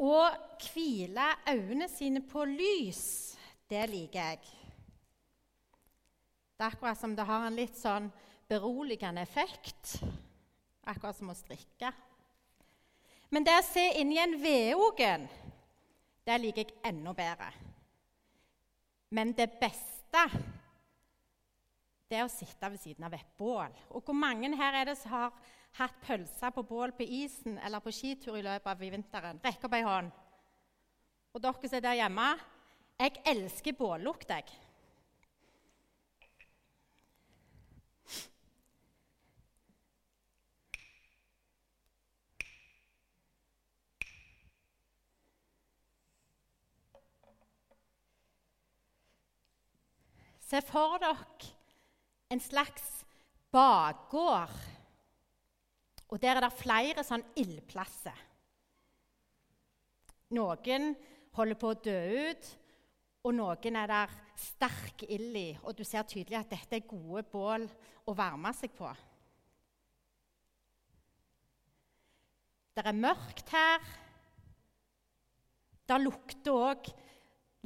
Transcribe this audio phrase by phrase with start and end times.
[0.00, 0.16] Å
[0.64, 3.36] hvile øynene sine på lys,
[3.68, 4.40] det liker jeg.
[6.56, 8.08] Det er akkurat som det har en litt sånn
[8.48, 9.98] beroligende effekt.
[10.88, 11.92] Akkurat som å strikke.
[13.30, 15.28] Men det å se inni en vedågen,
[16.26, 17.52] det liker jeg enda bedre.
[19.14, 20.24] Men det beste
[22.10, 23.70] det er å sitte ved siden av et bål.
[23.94, 25.34] Og hvor mange her er det som har
[25.78, 29.40] hatt pølser på bål på isen eller på skitur i løpet av vinteren?
[29.44, 30.10] Rekk opp ei hånd.
[31.34, 32.32] Og dere som er der hjemme
[33.00, 34.44] jeg elsker bållukt, jeg.
[50.50, 51.16] Se for dere
[52.34, 53.06] en slags
[53.54, 54.79] bakgård.
[56.10, 58.26] Og der er det flere sånn ildplasser.
[60.34, 60.92] Noen
[61.36, 62.50] holder på å dø ut,
[63.26, 65.48] og noen er der sterk ild i.
[65.66, 67.66] Og du ser tydelig at dette er gode bål
[68.08, 68.90] å varme seg på.
[72.74, 73.86] Det er mørkt her.
[75.90, 76.90] Det lukter òg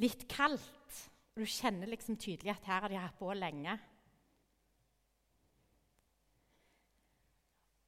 [0.01, 1.01] litt kaldt.
[1.35, 3.77] Du kjenner liksom tydelig at her har de hatt bål lenge.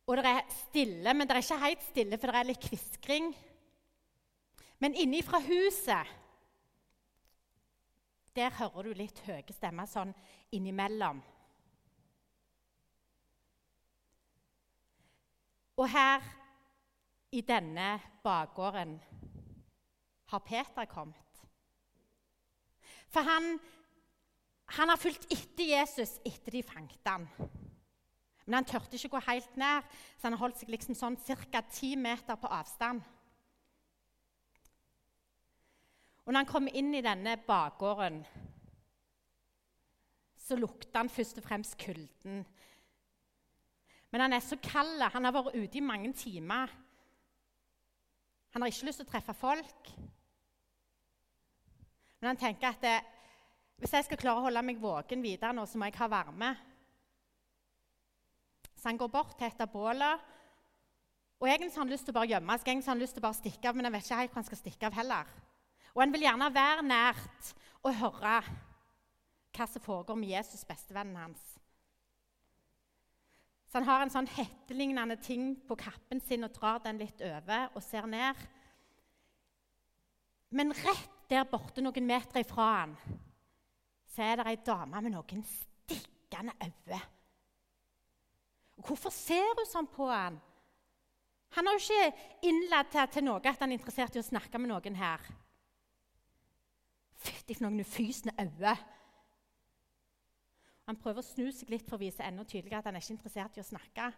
[0.08, 3.33] Og det er stille, men det er ikke helt stille, for det er litt kviskring.
[4.80, 6.16] Men inne fra huset
[8.38, 10.11] der hører du litt høye stemmer sånn
[10.53, 11.19] innimellom.
[15.78, 16.25] Og her
[17.33, 18.95] i denne bakgården
[20.31, 21.41] har Peter kommet.
[23.09, 23.55] For han,
[24.78, 27.28] han har fulgt etter Jesus etter de fanget ham.
[28.48, 29.84] Men han tørte ikke gå helt nær,
[30.16, 31.17] så han holdt seg liksom sånn
[31.52, 31.62] ca.
[31.67, 33.03] ti meter på avstand.
[36.23, 38.22] Og når han kom inn i denne bakgården,
[40.47, 42.46] så lukta han først og fremst kulden.
[44.12, 45.02] Men han er så kald.
[45.12, 46.72] Han har vært ute i mange timer.
[48.56, 49.91] Han har ikke lyst til å treffe folk.
[52.22, 52.96] Men han tenker at det,
[53.78, 56.56] hvis jeg skal klare å holde meg våken videre nå, så må jeg ha varme.
[58.77, 60.15] Så han går bort til et av bålene.
[61.38, 63.21] Og Egentlig har han lyst til å bare gjemme seg, egentlig har han lyst til
[63.21, 65.35] å bare stikke av, men han vet ikke helt hvor han skal stikke av heller.
[65.93, 67.51] Og han vil gjerne være nært
[67.85, 68.39] og høre
[69.57, 71.43] hva som foregår med Jesus, bestevennen hans.
[73.67, 77.73] Så han har en sånn hettelignende ting på kappen sin og drar den litt over
[77.73, 78.39] og ser ned.
[80.55, 82.95] Men rett der borte, noen meter ifra han,
[84.13, 87.01] så er det ei dame med noen stikkende øyne
[88.85, 90.38] Hvorfor ser hun sånn på han?
[91.55, 94.59] Han har jo ikke innlatt til, til noe at han er interessert i å snakke
[94.61, 95.23] med noen her.
[97.17, 98.75] Fytti for noen ufysende øyne.
[100.88, 103.17] Han prøver å snu seg litt for å vise enda tydeligere at han er ikke
[103.17, 104.11] interessert i å snakke.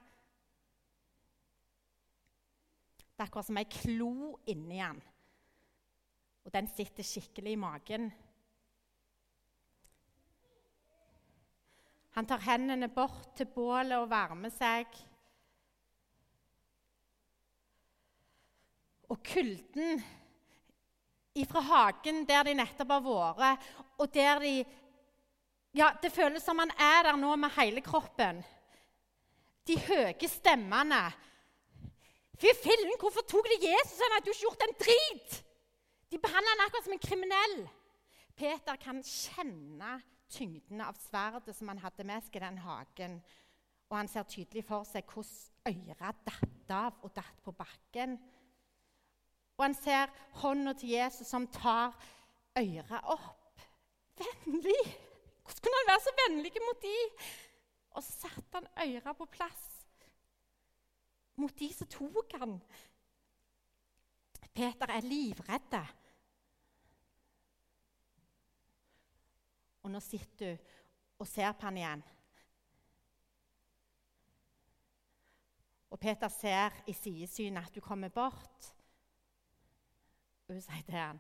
[3.00, 5.00] Det er akkurat som ei klo inni han,
[6.46, 8.06] og den sitter skikkelig i magen.
[12.18, 14.90] Han tar hendene bort til bålet og varmer seg.
[19.10, 20.02] Og kulden
[21.40, 24.54] ifra hagen der de nettopp har vært, og der de
[25.78, 28.40] Ja, det føles som han er der nå med hele kroppen.
[29.70, 31.04] De høye stemmene.
[32.42, 35.36] Fy fillen, hvorfor tok de Jesus Han at du ikke gjort en drit?
[36.10, 37.58] De behandler han akkurat som en kriminell.
[38.34, 40.00] Peter kan kjenne
[40.30, 43.20] tyngden av sverdet som han hadde med seg i den hagen.
[43.90, 48.18] Og han ser tydelig for seg hvordan øra datt av og datt på bakken.
[49.58, 51.98] Og han ser hånda til Jesus som tar
[52.60, 53.64] øra opp.
[54.20, 54.82] Vennlig!
[55.44, 56.98] Hvordan kunne han være så vennlig mot de?
[57.98, 59.66] Og så satte han øra på plass
[61.40, 62.58] mot de som tok han.
[64.54, 65.76] Peter er livredd.
[69.84, 70.76] Og nå sitter du
[71.20, 72.04] og ser på han igjen.
[75.90, 78.70] Og Peter ser i sidesynet at du kommer bort.
[80.48, 81.20] Og hun sier til han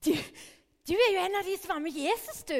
[0.00, 0.14] du,
[0.88, 2.56] du er jo en av de som var med Jesus, du.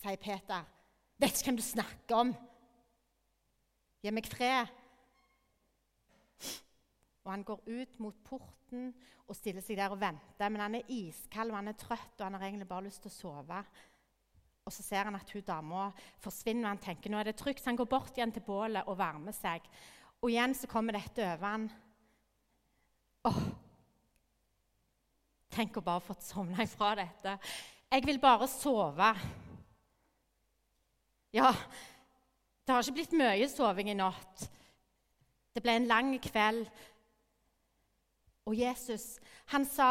[0.00, 0.64] Sier Peter.
[1.20, 2.32] Vet ikke hvem du snakker om.
[4.00, 4.72] Gi meg fred.
[7.26, 8.88] Og Han går ut mot porten
[9.26, 10.48] og stiller seg der og venter.
[10.48, 13.10] Men han er iskald og han er trøtt og han har egentlig bare lyst til
[13.12, 13.60] å sove.
[14.66, 15.90] Og så ser han at hun dama
[16.22, 17.62] forsvinner, og han tenker nå er det trygt.
[17.62, 19.66] Så han går bort igjen til bålet og varmer seg.
[20.22, 21.68] Og igjen så kommer dette over han.
[23.26, 23.44] Åh,
[25.56, 27.36] Tenk å bare fått sovna ifra dette.
[27.88, 29.12] Jeg vil bare sove.
[31.32, 31.52] Ja,
[32.66, 34.46] det har ikke blitt mye soving i natt.
[35.56, 36.68] Det ble en lang kveld.
[38.46, 39.16] Og Jesus,
[39.52, 39.90] han sa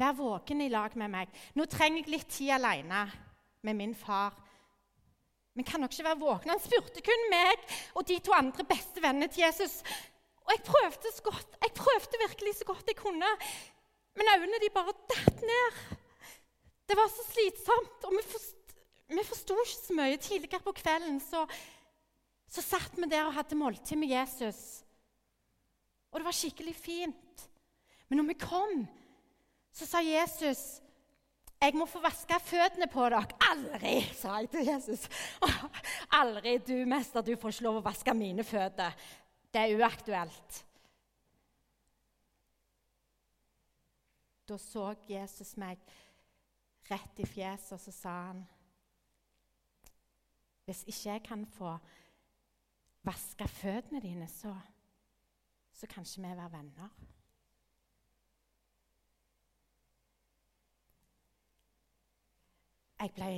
[0.00, 1.32] Vær våken i lag med meg.
[1.58, 3.02] Nå trenger jeg litt tid alene
[3.66, 4.32] med min far.
[5.52, 6.54] Men kan dere ikke være våkne?
[6.54, 7.66] Han spurte kun meg
[7.98, 9.80] og de to andre beste vennene til Jesus.
[10.46, 11.58] Og jeg prøvde så godt.
[11.66, 13.32] Jeg prøvde virkelig så godt jeg kunne.
[14.16, 15.82] Men øynene de bare datt ned.
[16.88, 18.08] Det var så slitsomt.
[18.08, 18.74] Og vi, forst,
[19.10, 20.16] vi forsto ikke så mye.
[20.16, 21.44] Tidligere på kvelden så,
[22.50, 24.82] så satt vi der og hadde måltid med Jesus.
[26.10, 27.44] Og det var skikkelig fint.
[28.08, 28.86] Men når vi kom,
[29.72, 30.80] så sa Jesus
[31.60, 35.08] 'Jeg må få vaske føttene på dere.' 'Aldri', sa jeg til Jesus.
[36.12, 38.96] 'Aldri, du mester, du får ikke lov å vaske mine føtter.'
[39.52, 40.64] Det er uaktuelt.
[44.48, 45.78] Da så Jesus meg
[46.90, 48.46] rett i fjeset, og så sa han
[50.64, 51.78] Hvis ikke jeg kan få
[53.06, 54.52] vaske føttene dine, så,
[55.72, 56.90] så kan ikke vi være venner.
[63.00, 63.30] Jeg ble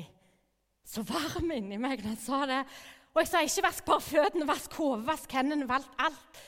[0.92, 2.62] så varm inni meg når han sa det.
[3.12, 6.40] Og jeg sa ikke vask bare føttene, vask hodet, vask hendene, valgt alt.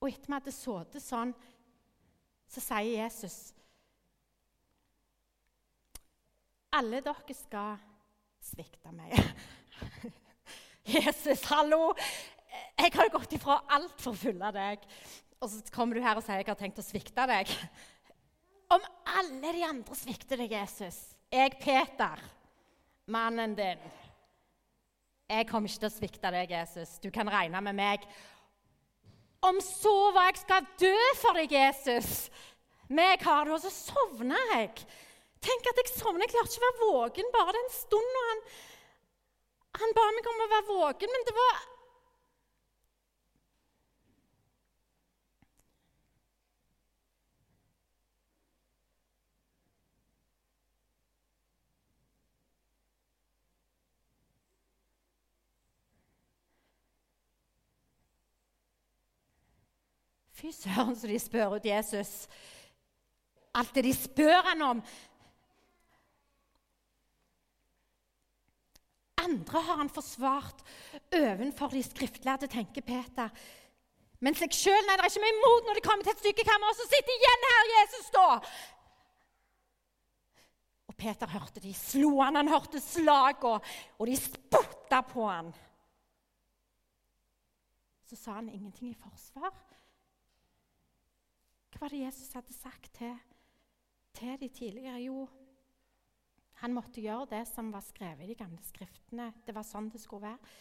[0.00, 1.32] Og etter vi hadde sittet sånn,
[2.50, 3.38] så sier Jesus
[6.74, 7.78] Alle dere skal
[8.42, 9.14] svikte meg.
[10.84, 11.94] Jesus, hallo!
[12.76, 14.84] Jeg har jo gått ifra alt for å følge deg.
[15.40, 17.50] Og så kommer du her og sier jeg har tenkt å svikte deg.
[18.74, 18.84] Om
[19.16, 20.98] alle de andre svikter deg, Jesus,
[21.32, 22.20] jeg, Peter,
[23.10, 23.80] mannen din
[25.28, 26.98] Jeg kommer ikke til å svikte deg, Jesus.
[27.00, 28.04] Du kan regne med meg.
[29.44, 32.28] Om så hva jeg skal dø for deg, Jesus
[32.92, 34.84] meg har det, Og så sovner jeg.
[35.44, 36.24] Tenk at jeg sovner.
[36.26, 38.28] Jeg klarte ikke å være våken bare den stunden.
[38.28, 38.42] Han,
[39.80, 41.62] han ba meg om å være våken, men det var
[60.44, 62.26] Fy søren, så de spør ut Jesus.
[63.56, 64.82] Alt det de spør han om.
[69.24, 70.62] Andre har han forsvart
[71.14, 73.32] ovenfor de skriftlærde, tenker Peter.
[74.24, 76.70] Men seg sjøl er det ikke meg imot når det kommer til et stykkekammer.
[76.70, 78.28] Og så sitter igjen her Jesus, da!
[80.88, 83.60] Og Peter hørte de slo han, han hørte slagene,
[83.98, 85.52] og de spotta på han.
[88.04, 89.54] Så sa han ingenting i forsvar.
[91.72, 93.16] Hva var det Jesus hadde sagt til,
[94.14, 95.00] til de tidligere?
[95.02, 95.24] Jo,
[96.62, 99.32] han måtte gjøre det som var skrevet i de gamle skriftene.
[99.46, 100.54] Det var sånn det skulle være.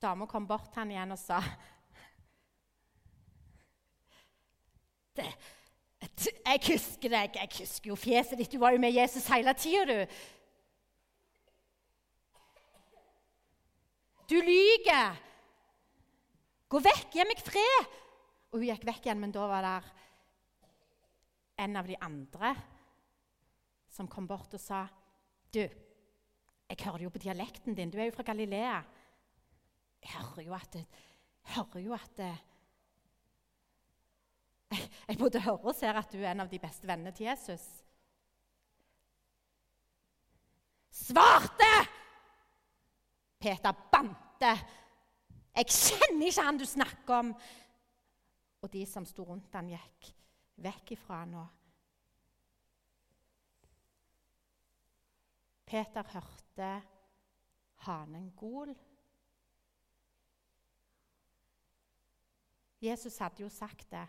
[0.00, 1.42] Dama kom bort til han igjen og sa
[5.18, 5.28] det,
[6.46, 7.36] Jeg husker deg.
[7.36, 8.52] Jeg husker jo fjeset ditt.
[8.52, 9.98] Du var jo med Jesus hele tida, du.
[14.30, 15.18] Du lyver!
[16.70, 17.08] Gå vekk!
[17.12, 17.96] Gi meg fred!
[18.50, 19.99] Og hun gikk vekk igjen, men da var det
[21.60, 22.54] en av de andre
[23.90, 24.86] som kom bort og sa
[25.50, 27.90] Du, jeg hører jo på dialekten din.
[27.90, 28.76] Du er jo fra Galilea.
[30.00, 32.36] Jeg hører jo at Jeg hører jo at jeg,
[35.08, 37.64] jeg både hører og ser at du er en av de beste vennene til Jesus.
[40.90, 41.72] Svarte!
[43.40, 44.54] Peter bante
[45.56, 47.34] jeg kjenner ikke han du snakker om.
[48.60, 50.12] Og de som sto rundt han gikk
[50.62, 51.42] vekk ifra nå.
[55.70, 56.70] Peter hørte
[57.86, 58.72] hanen gol.
[62.82, 64.06] Jesus hadde jo sagt det.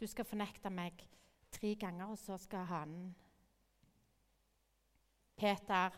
[0.00, 1.02] Du skal fornekte meg
[1.52, 3.10] tre ganger, og så skal hanen
[5.36, 5.90] Peter,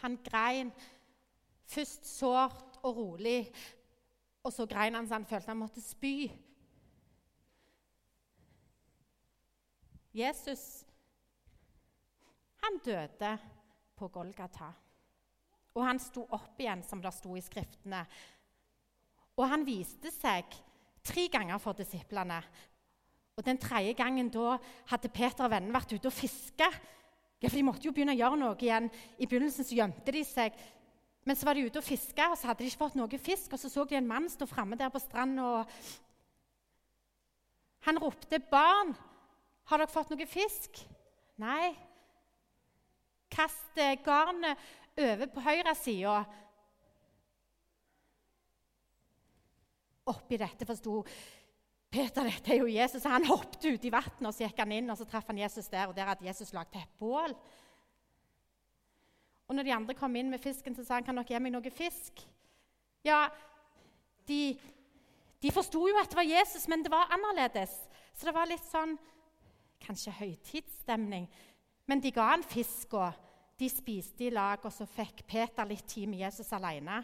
[0.00, 0.70] han grein
[1.68, 3.50] først sårt og rolig.
[4.42, 6.30] Og så grein han så han følte han måtte spy.
[10.18, 10.84] Jesus
[12.58, 13.38] han døde
[13.96, 14.72] på Golgata.
[15.74, 18.02] Og han sto opp igjen, som det sto i Skriftene.
[19.38, 20.56] Og han viste seg
[21.06, 22.40] tre ganger for disiplene.
[23.38, 24.56] Og Den tredje gangen da
[24.90, 26.66] hadde Peter og vennene vært ute og fiska.
[27.38, 28.90] Ja, for de måtte jo begynne å gjøre noe igjen.
[29.22, 30.58] I begynnelsen så gjemte de seg.
[31.22, 33.52] Men så var de ute og fiska, og så hadde de ikke fått noe fisk.
[33.54, 35.62] Og så så de en mann stå framme der på stranda,
[37.86, 38.96] han ropte, 'Barn,
[39.68, 40.84] har dere fått noe fisk?'
[41.38, 41.76] Nei.
[43.30, 44.58] Kast garnet
[44.98, 46.24] over på høyresida.
[50.08, 51.02] Oppi dette forsto
[51.88, 53.06] Peter dette er jo Jesus.
[53.08, 55.70] Han hoppet ut i vannet, og så gikk han inn, og så traff han Jesus
[55.72, 55.88] der.
[55.88, 57.32] Og der hadde Jesus lagd et bål.
[59.48, 61.52] Og når de andre kom inn med fisken, så sa han, 'Kan dere gi meg
[61.52, 62.26] noe fisk?'
[63.04, 63.30] Ja,
[64.28, 64.58] de,
[65.40, 67.88] de forsto jo at det var Jesus, men det var annerledes.
[68.12, 68.98] Så det var litt sånn
[69.80, 71.28] Kanskje høytidsstemning.
[71.86, 73.12] Men de ga han fisk, og
[73.58, 77.00] de spiste i lag, og så fikk Peter litt tid med Jesus alene.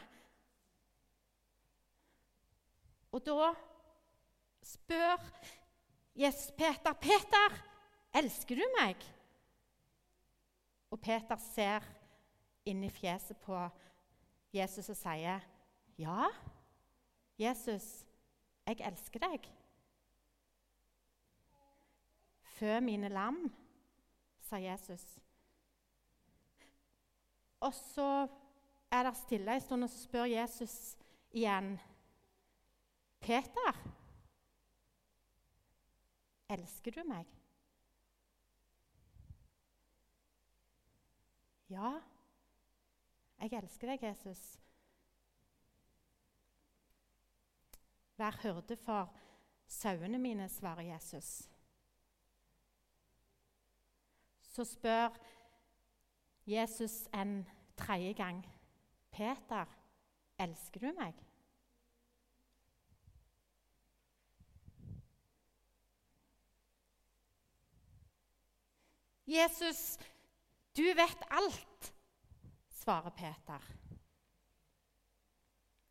[3.14, 3.52] Og da
[4.64, 5.22] spør
[6.14, 7.58] Jesus Peter, 'Peter,
[8.14, 9.10] elsker du meg?'
[10.90, 11.82] Og Peter ser
[12.66, 13.68] inn i fjeset på
[14.54, 15.40] Jesus og sier,
[15.98, 16.28] 'Ja,
[17.38, 18.06] Jesus,
[18.66, 19.63] jeg elsker deg.'
[22.54, 23.38] Fø mine lam,
[24.40, 25.04] sa Jesus.
[27.60, 28.28] Og så
[28.90, 30.96] er det stille en stund, og så spør Jesus
[31.30, 31.78] igjen,
[33.20, 33.80] 'Peter?'
[36.48, 37.26] Elsker du meg?
[41.72, 42.00] Ja,
[43.40, 44.60] jeg elsker deg, Jesus.
[48.16, 49.10] Vær hyrde for
[49.66, 51.53] sauene mine, svarer Jesus.
[54.54, 55.08] Så spør
[56.46, 58.46] Jesus en tredje gang,
[59.10, 59.64] 'Peter,
[60.38, 61.24] elsker du meg?'
[69.26, 69.98] Jesus,
[70.76, 71.94] du vet alt,
[72.70, 73.72] svarer Peter.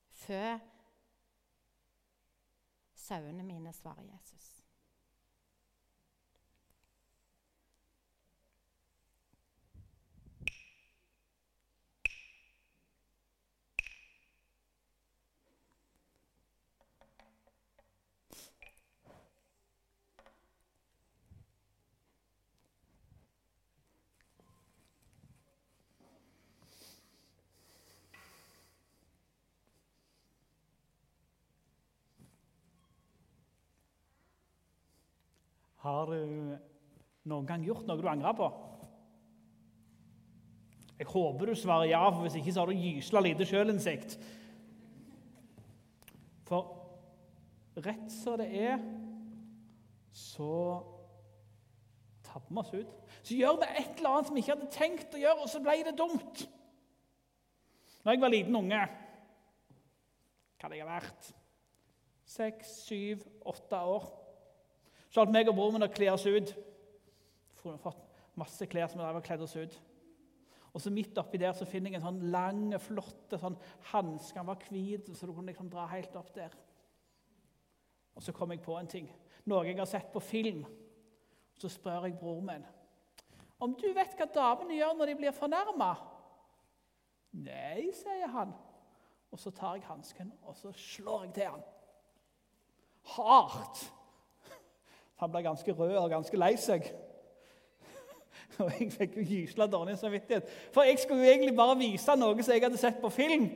[0.10, 0.60] Fø
[2.96, 4.53] sauene mine, svarer Jesus.
[35.84, 36.56] Har du
[37.28, 38.48] noen gang gjort noe du angrer på?
[40.96, 44.16] Jeg håper du svarer ja, for hvis ikke så har du gysla lite sjølinnsikt.
[46.48, 48.80] For rett som det er,
[50.16, 50.80] så
[52.24, 52.98] tabber vi oss ut.
[53.20, 55.64] Så gjør vi et eller annet som vi ikke hadde tenkt å gjøre, og så
[55.64, 56.48] ble det dumt.
[58.04, 58.82] Når jeg var liten unge
[60.60, 61.34] Hva hadde jeg vært?
[62.24, 64.23] Seks, syv, åtte år.
[65.14, 66.54] Så holdt meg og broren min å kledd oss ut.
[67.64, 68.02] Har fått
[68.40, 69.76] masse klær som har kledd oss ut.
[70.74, 73.58] Og så Midt oppi der så finner jeg en sånn lang, flott sånn
[73.92, 74.40] hanske.
[74.40, 76.56] Den var hvit, så du kunne liksom dra helt opp der.
[78.18, 79.12] Og Så kom jeg på en ting.
[79.46, 80.66] Noe jeg har sett på film.
[81.62, 82.66] Så spør jeg broren min
[83.64, 85.94] om du vet hva damene gjør når de blir fornærma.
[87.46, 88.52] Nei, sier han.
[89.32, 91.64] Og så tar jeg hansken og så slår jeg til han.
[93.16, 93.86] Hardt.
[95.22, 96.88] Han ble ganske rød og ganske lei seg.
[98.62, 100.50] Og jeg fikk jo gysla dårlig samvittighet.
[100.74, 103.48] For jeg skulle jo egentlig bare vise noe som jeg hadde sett på film.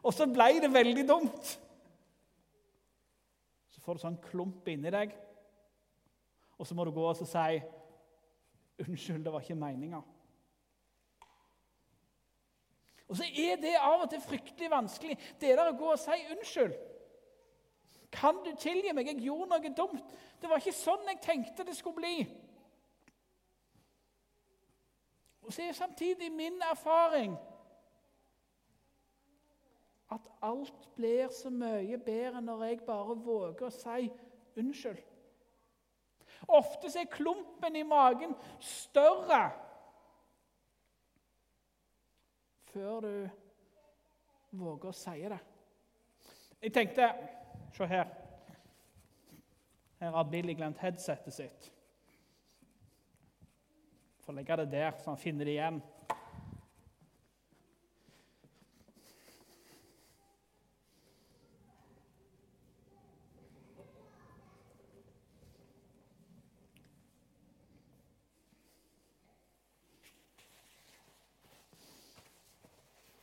[0.00, 1.50] Og så ble det veldig dumt.
[3.74, 5.12] Så får du sånn klump inni deg,
[6.60, 7.60] og så må du gå og si
[8.80, 10.02] 'Unnskyld, det var ikke meninga'.
[13.10, 16.16] Og så er det av og til fryktelig vanskelig det der å gå og si
[16.30, 16.76] unnskyld.
[18.12, 19.06] Kan du tilgi meg?
[19.06, 20.14] Jeg gjorde noe dumt.
[20.40, 22.16] Det var ikke sånn jeg tenkte det skulle bli.
[25.46, 27.36] Og så er samtidig min erfaring
[30.10, 34.10] at alt blir så mye bedre når jeg bare våger å si
[34.58, 35.00] unnskyld.
[36.50, 39.42] Ofte er klumpen i magen større
[42.70, 43.12] før du
[44.58, 45.40] våger å si det.
[46.60, 47.10] Jeg tenkte
[47.72, 48.04] Se her.
[50.00, 51.72] Her har Billy glemt headsetet sitt.
[54.24, 55.82] Får legge det der, så han finner det igjen.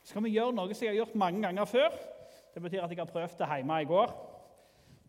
[0.08, 1.92] Skal vi gjøre noe som jeg har gjort mange ganger før?
[2.54, 4.27] Det betyr at jeg har prøvd det hjemme i går.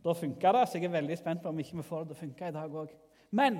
[0.08, 2.16] Da funka det, så jeg er veldig spent på om ikke vi får det til
[2.16, 2.92] å funke i dag òg.
[3.36, 3.58] Men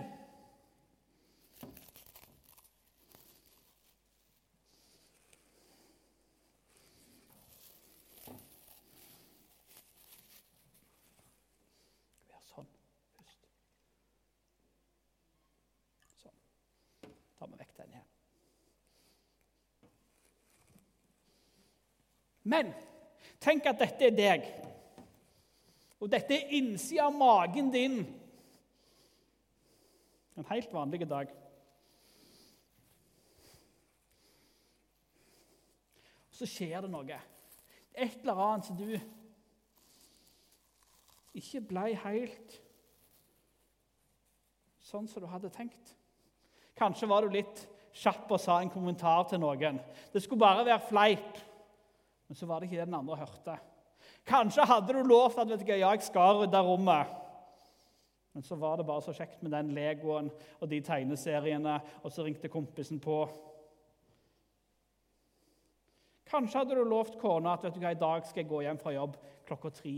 [12.47, 12.71] sånn.
[16.23, 16.39] Sånn.
[17.37, 18.07] tar vi vekk den her.
[22.49, 22.73] Men
[23.45, 24.49] tenk at dette er deg.
[25.99, 28.01] Og dette er innsida av magen din.
[30.39, 31.33] En helt vanlig dag.
[36.29, 37.19] Og Så skjer det noe.
[37.99, 38.93] Et eller annet som du
[41.39, 42.59] ikke ble helt
[44.89, 45.95] sånn som du hadde tenkt.
[46.79, 47.65] Kanskje var du litt
[47.99, 49.81] kjapp og sa en kommentar til noen.
[50.13, 51.41] Det skulle bare være fleip,
[52.29, 53.59] men så var det ikke det den andre hørte.
[54.29, 57.15] Kanskje hadde du lovt at vet du, ja, jeg skal rydde rommet.
[58.37, 60.29] Men så var det bare så kjekt med den Legoen
[60.61, 63.23] og de tegneseriene, og så ringte kompisen på.
[66.29, 68.93] Kanskje hadde du lovt kona at vet du i dag skal jeg gå hjem fra
[68.93, 69.17] jobb
[69.49, 69.97] klokka tre.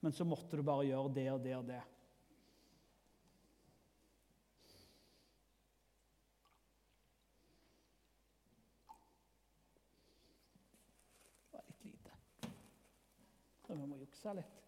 [0.00, 1.66] Men så måtte du bare gjøre det og det og.
[1.66, 1.80] Det
[11.52, 12.12] var litt lite.
[13.66, 14.60] Så vi må jukse litt.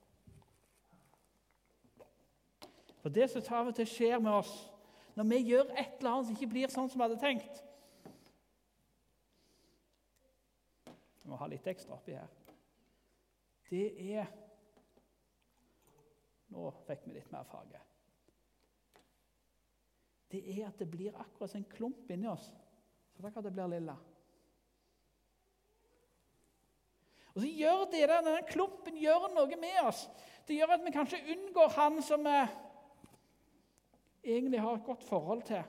[3.02, 4.54] For det som av og til skjer med oss
[5.16, 7.62] når vi gjør et eller annet som ikke blir sånn som vi hadde tenkt
[11.22, 12.28] Vi må ha litt ekstra oppi her.
[13.66, 14.28] Det er
[16.54, 17.80] Nå fikk vi litt mer farge.
[20.30, 22.46] Det er at det blir akkurat som en klump inni oss.
[23.16, 23.96] Så kan det blir lilla.
[27.36, 30.06] Og så gjør det der, Denne klumpen gjør noe med oss.
[30.48, 32.36] Det gjør at vi kanskje unngår han som vi
[34.24, 35.62] egentlig har et godt forhold til.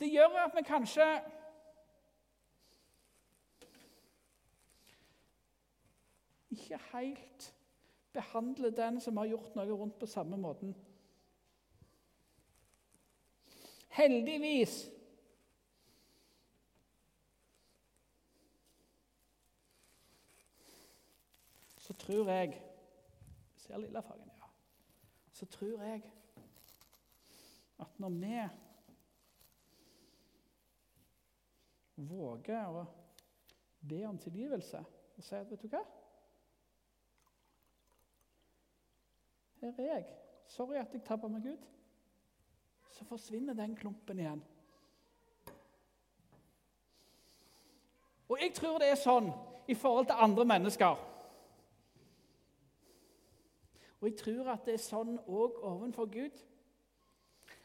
[0.00, 1.06] Det gjør at vi kanskje
[6.56, 7.54] ikke helt
[8.12, 10.74] behandler den som har gjort noe rundt, på samme måten.
[13.96, 14.76] Heldigvis
[21.86, 22.62] så tror jeg
[23.56, 24.48] Ser lillefargen, ja.
[25.32, 26.02] Så tror jeg
[27.78, 28.36] at når vi
[31.96, 32.84] våger å
[33.80, 34.82] be om tilgivelse
[35.16, 35.82] og si at vet du hva
[39.56, 40.04] Her er jeg.
[40.52, 41.62] Sorry at jeg tabba meg ut.
[42.92, 44.42] Så forsvinner den klumpen igjen.
[48.28, 49.30] Og jeg tror det er sånn
[49.66, 51.00] i forhold til andre mennesker.
[54.00, 56.36] Og jeg tror at det er sånn òg ovenfor Gud.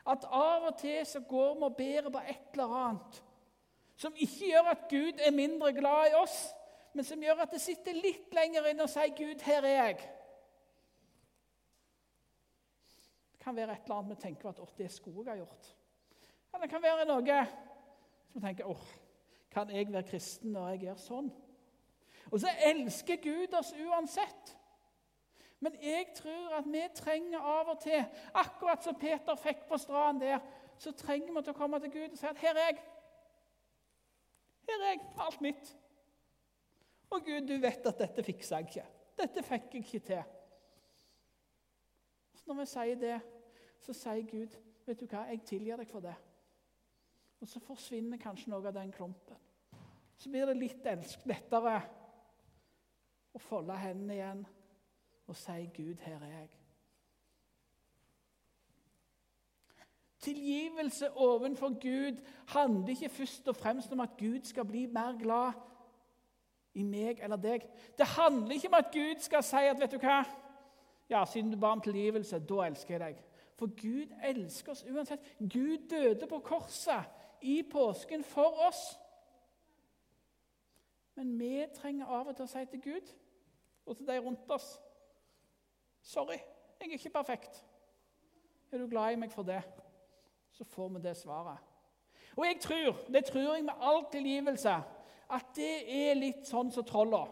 [0.07, 3.21] At av og til så går vi og bærer på et eller annet
[4.01, 6.37] som ikke gjør at Gud er mindre glad i oss,
[6.93, 10.07] men som gjør at det sitter litt lenger inne og sier 'Gud, her er jeg'.
[13.31, 15.75] Det kan være et eller annet vi tenker at 'Å, det skulle jeg ha gjort'.
[16.53, 17.45] Eller det kan være noe
[18.31, 18.77] som vi tenker 'Å,
[19.51, 21.31] kan jeg være kristen når jeg gjør sånn?'
[22.31, 24.57] Og så elsker Gud oss uansett.
[25.61, 28.01] Men jeg tror at vi trenger av og til,
[28.33, 30.39] akkurat som Peter fikk på stranden der,
[30.81, 32.79] så trenger vi til å komme til Gud og si at 'her er jeg'.
[34.69, 35.01] Her er jeg.
[35.19, 35.77] Alt mitt.
[37.09, 38.85] Og Gud, du vet at dette fikser jeg ikke.
[39.17, 40.23] Dette fikk jeg ikke til.
[42.33, 43.21] Så når vi sier det,
[43.79, 46.15] så sier Gud, 'Vet du hva, jeg tilgir deg for det.'
[47.41, 49.37] Og så forsvinner kanskje noe av den klumpen.
[50.17, 50.85] Så blir det litt
[51.25, 51.81] lettere
[53.33, 54.45] å folde hendene igjen
[55.31, 56.57] og si, 'Gud, her er jeg'.
[60.19, 62.17] Tilgivelse overfor Gud
[62.47, 65.51] handler ikke først og fremst om at Gud skal bli mer glad
[66.73, 67.61] i meg eller deg.
[67.97, 70.23] Det handler ikke om at Gud skal si at vet du hva?
[71.09, 73.23] Ja, siden du ba om tilgivelse, da elsker jeg deg.
[73.55, 75.33] For Gud elsker oss uansett.
[75.39, 77.03] Gud døde på korset
[77.41, 78.99] i påsken for oss.
[81.15, 83.11] Men vi trenger av og til å si til Gud
[83.85, 84.69] og til de rundt oss
[86.01, 86.39] Sorry,
[86.79, 87.65] jeg er ikke perfekt.
[88.71, 89.61] Er du glad i meg for det?
[90.51, 91.57] Så får vi det svaret.
[92.37, 94.75] Og jeg tror, det tror jeg med all tilgivelse,
[95.31, 97.25] at det er litt sånn som trolla.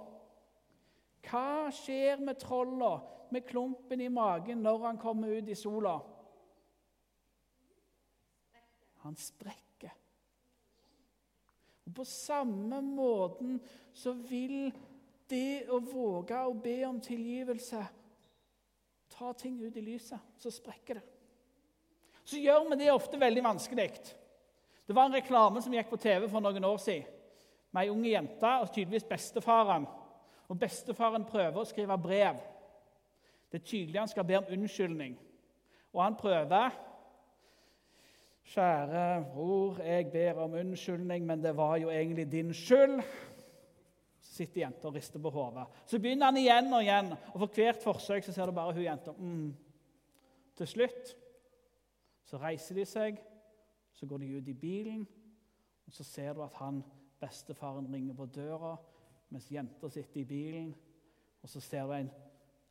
[1.30, 2.98] Hva skjer med trolla,
[3.32, 6.00] med klumpen i magen, når han kommer ut i sola?
[9.04, 9.92] Han sprekker.
[11.86, 13.60] Og På samme måten
[13.94, 14.72] så vil
[15.30, 17.82] det å våge å be om tilgivelse
[19.20, 21.06] ta ting ut i lyset, så sprekker det.
[22.24, 23.90] Så gjør vi det ofte veldig vanskelig.
[24.88, 27.16] Det var en reklame som gikk på TV for noen år siden.
[27.72, 29.84] Med ei ung jente og tydeligvis bestefaren.
[30.50, 32.40] Og Bestefaren prøver å skrive brev.
[33.52, 35.18] Det er tydelig han skal be om unnskyldning.
[35.94, 36.86] Og han prøver.
[38.50, 43.04] 'Kjære bror, jeg ber om unnskyldning, men det var jo egentlig din skyld.'
[44.40, 45.66] Sitter jenta og rister på hodet.
[45.90, 48.86] Så begynner han igjen og igjen, og for hvert forsøk så ser du bare hun
[48.86, 49.12] jenta.
[49.18, 49.50] Mm.
[50.60, 51.16] Til slutt
[52.30, 53.20] så reiser de seg,
[53.96, 55.04] så går de ut i bilen,
[55.88, 56.84] og så ser du at han,
[57.20, 58.78] bestefaren ringer på døra
[59.30, 60.70] mens jenta sitter i bilen.
[61.44, 62.12] Og så ser du en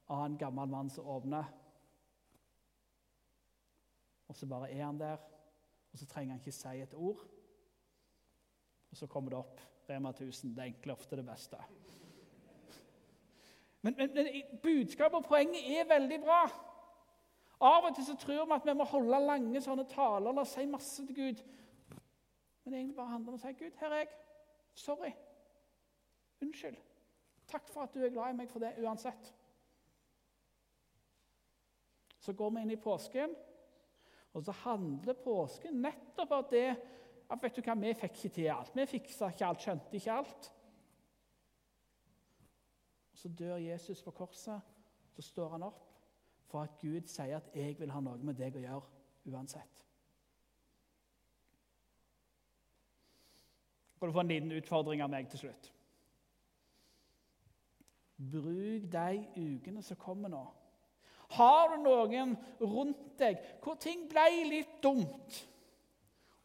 [0.08, 1.50] annen gammel mann som åpner.
[4.28, 5.20] Og så bare er han der,
[5.92, 7.20] og så trenger han ikke si et ord.
[8.90, 10.54] Og så kommer det opp Rema 1000.
[10.56, 11.60] Det enkle ofte det beste.
[13.80, 14.26] Men, men, men
[14.62, 16.42] budskapet og poenget er veldig bra.
[17.60, 20.66] Av og til så tror vi at vi må holde lange sånne taler eller si
[20.70, 21.40] masse til Gud.
[22.62, 24.12] Men det egentlig bare handler om å si Gud, her er jeg.
[24.78, 25.10] Sorry.
[26.44, 26.78] Unnskyld.
[27.48, 29.32] Takk for at du er glad i meg for det uansett.
[32.20, 33.32] Så går vi inn i påsken,
[34.36, 36.66] og så handler påsken nettopp om det
[37.28, 38.76] at vet du hva, vi fikk ikke til alt.
[38.76, 40.52] Vi fiksa ikke alt, skjønte ikke alt.
[43.18, 44.60] Så dør Jesus på korset.
[45.16, 45.84] Så står han opp
[46.48, 48.82] for at Gud sier at 'jeg vil ha noe med deg å gjøre
[49.26, 49.84] uansett'.
[53.96, 55.72] Skal du få en liten utfordring av meg til slutt?
[58.16, 60.44] Bruk de ukene som kommer nå.
[61.34, 65.48] Har du noen rundt deg hvor ting ble litt dumt?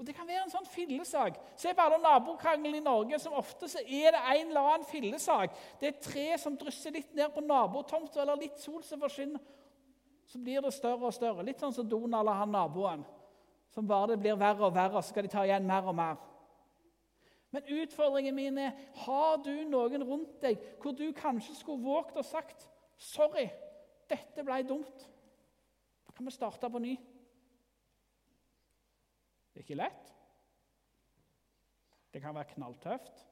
[0.04, 1.38] Og Det kan være en sånn fillesak.
[1.56, 3.16] Se på alle nabokrangler i Norge.
[3.20, 5.54] som Ofte så er det en eller annen fillesak.
[5.80, 9.40] Det er et tre som drysser litt ned på nabotomta, eller litt sol som forsvinner.
[10.28, 11.46] Så blir det større og større.
[11.48, 13.06] Litt sånn som Donald og han naboen.
[13.72, 16.20] Som bare det blir verre og verre, så skal de ta igjen mer og mer.
[17.56, 22.28] Men utfordringen min er har du noen rundt deg hvor du kanskje skulle våget å
[22.28, 22.68] sagt
[23.00, 23.48] sorry,
[24.12, 25.08] dette ble dumt.
[26.04, 26.98] Da kan vi starte på ny.
[29.54, 30.10] Det er ikke lett.
[32.14, 33.24] Det kan være knalltøft.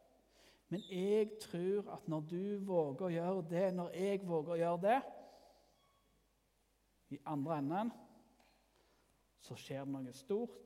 [0.71, 4.81] Men jeg tror at når du våger å gjøre det, når jeg våger å gjøre
[4.85, 4.99] det
[7.11, 7.91] I andre enden
[9.41, 10.59] så skjer det noe stort,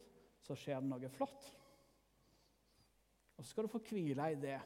[0.46, 1.48] så skjer det noe flott.
[3.36, 4.60] Og så skal du få hvile i det.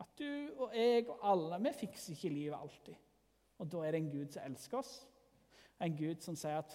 [0.00, 0.26] At du
[0.64, 2.96] og jeg og alle vi fikser ikke livet alltid.
[3.62, 4.94] Og da er det en Gud som elsker oss.
[5.78, 6.74] En Gud som sier at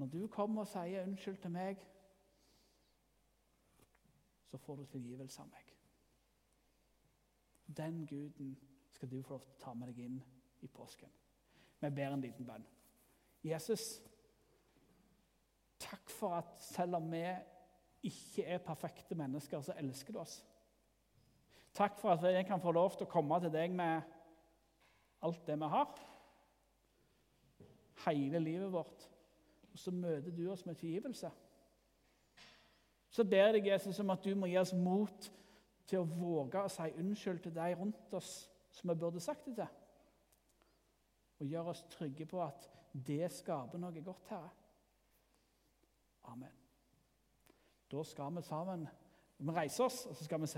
[0.00, 1.84] når du kommer og sier unnskyld til meg
[4.50, 5.72] så får du tilgivelse av meg.
[7.76, 8.56] Den guden
[8.94, 10.18] skal du få lov til å ta med deg inn
[10.62, 11.10] i påsken.
[11.80, 12.64] Vi ber en liten bønn.
[13.44, 14.00] Jesus,
[15.82, 17.22] takk for at selv om vi
[18.06, 20.38] ikke er perfekte mennesker, så elsker du oss.
[21.76, 24.14] Takk for at jeg kan få lov til å komme til deg med
[25.26, 25.98] alt det vi har.
[28.06, 29.08] Hele livet vårt.
[29.72, 31.30] Og så møter du oss med tilgivelse.
[33.16, 35.30] Så ber jeg deg, Jesus, om at du må gi oss mot
[35.88, 38.32] til å våge å si unnskyld til de rundt oss
[38.76, 39.70] som vi burde sagt det til.
[41.40, 42.68] Og gjøre oss trygge på at
[43.06, 44.52] det skaper noe godt, Herre.
[46.28, 46.52] Amen.
[47.88, 48.86] Da skal vi sammen
[49.38, 50.54] vi reiser oss, og så skal vi se